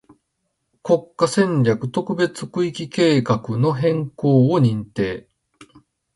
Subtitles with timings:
[0.81, 5.29] 国家戦略特別区域計画の変更を認定